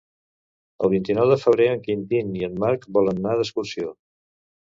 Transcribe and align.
El 0.85 0.89
vint-i-nou 0.93 1.27
de 1.31 1.37
febrer 1.41 1.67
en 1.73 1.83
Quintí 1.83 2.23
i 2.39 2.47
en 2.49 2.57
Marc 2.63 2.89
volen 2.97 3.21
anar 3.23 3.35
d'excursió. 3.41 3.93